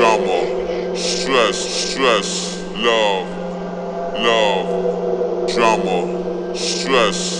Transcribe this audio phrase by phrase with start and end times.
[0.00, 3.28] Drama, stress, stress, love,
[4.16, 7.39] love, drama, stress.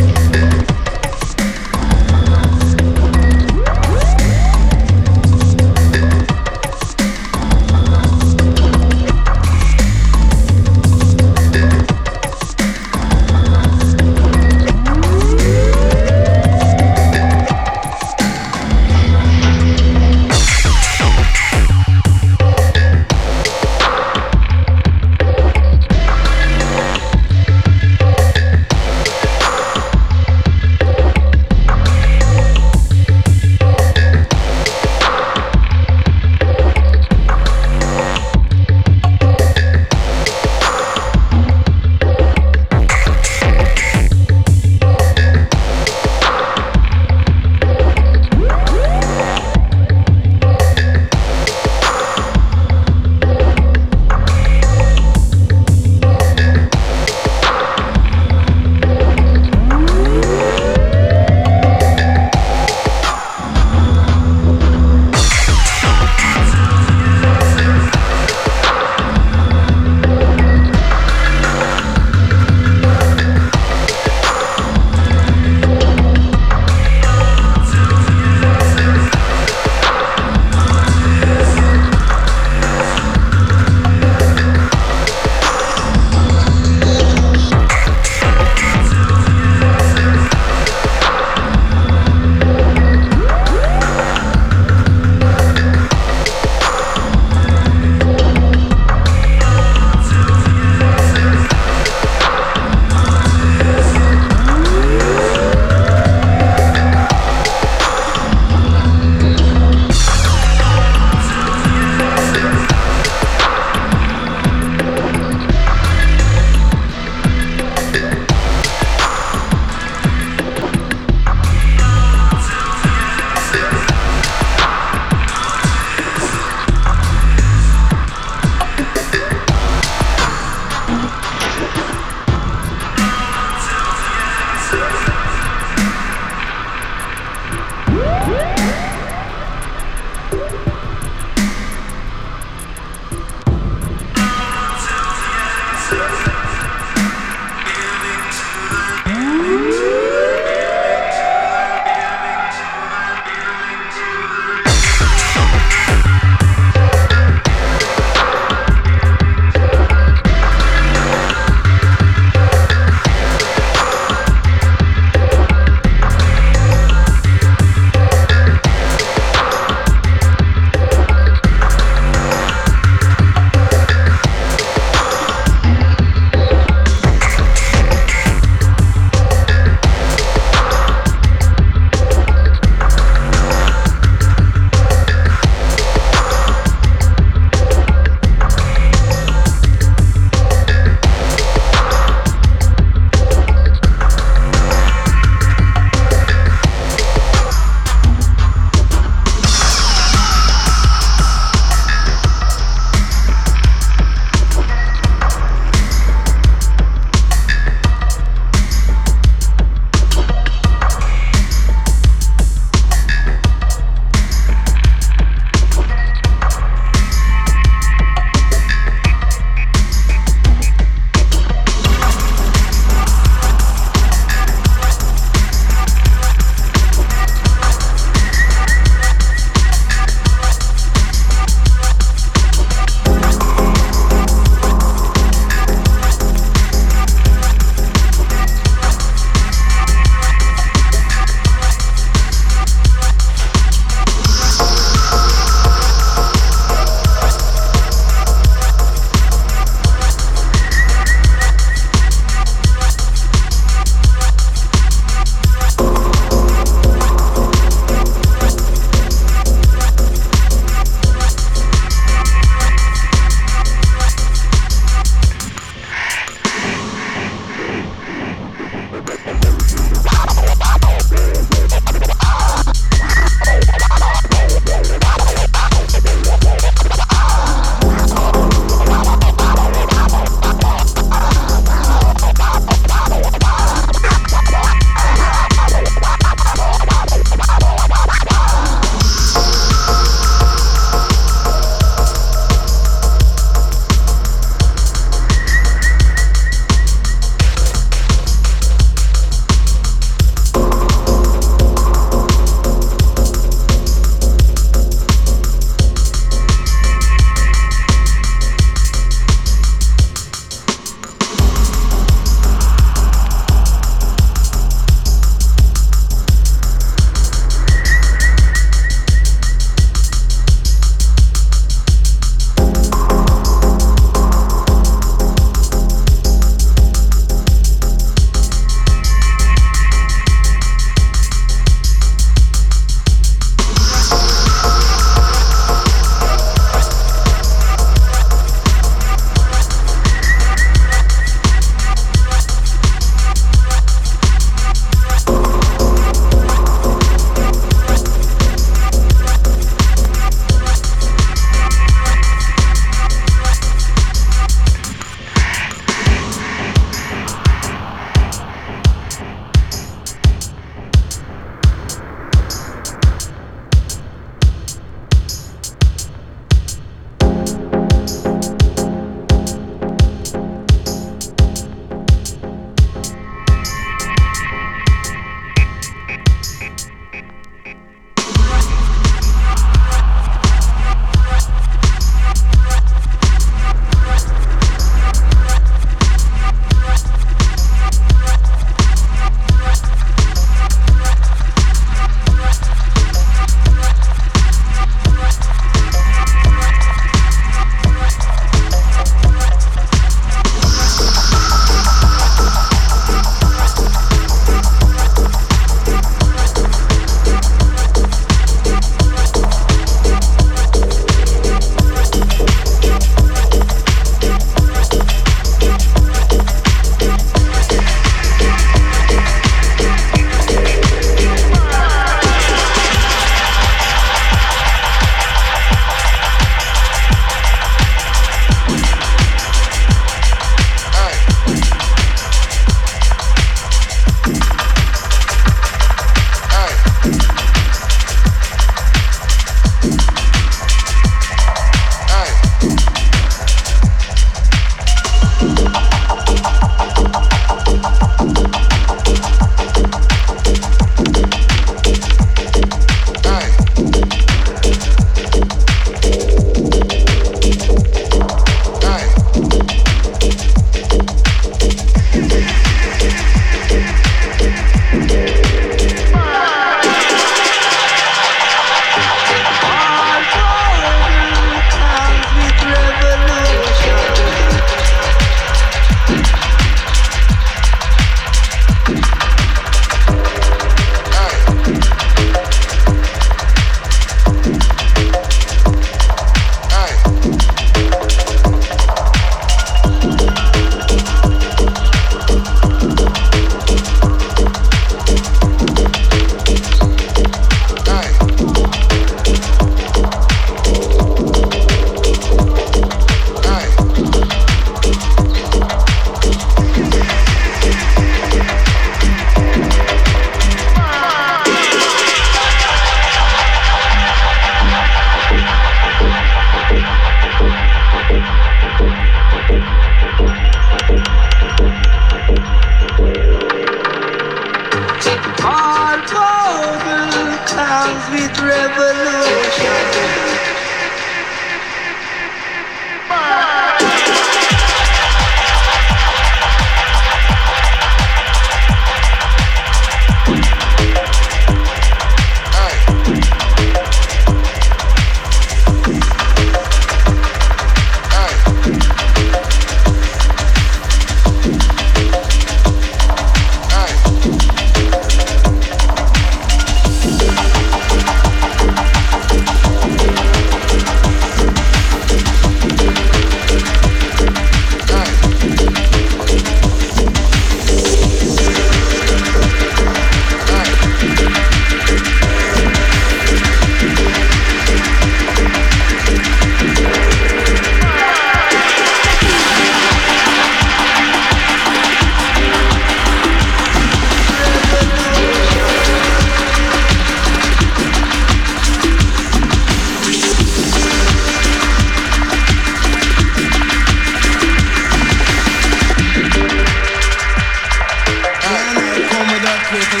[599.71, 600.00] Thank you.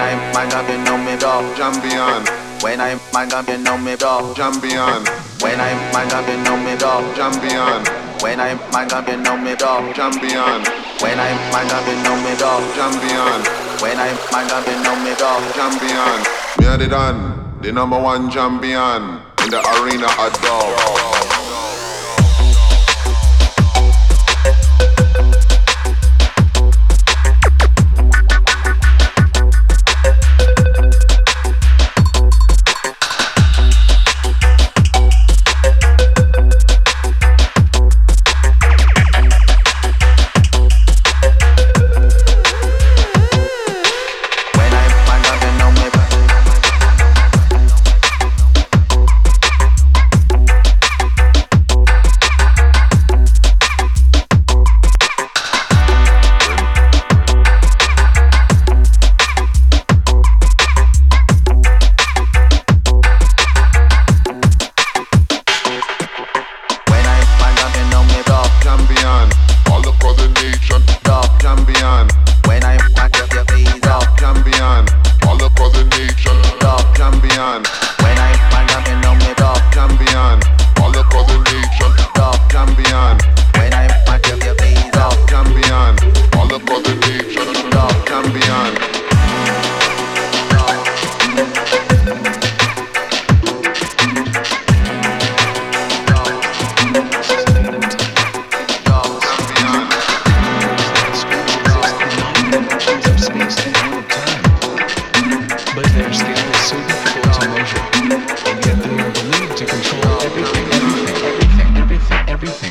[0.00, 1.44] When I mind up, you know me dog.
[1.56, 2.24] Jambian.
[2.62, 4.34] When I mind up, you know me dog.
[4.34, 5.04] Jambian.
[5.42, 7.04] When I mind up, you know me dog.
[7.14, 7.84] Jambian.
[8.22, 9.92] When I mind up, you know me dog.
[9.92, 10.64] Jambian.
[11.04, 12.64] When I mind up, you know me dog.
[12.72, 13.44] Jambian.
[13.82, 15.42] When I mind up, you know me dog.
[15.52, 16.20] Jambian.
[16.58, 21.09] Me a the dan, the number one champion in the arena at dog.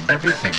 [0.09, 0.58] everything.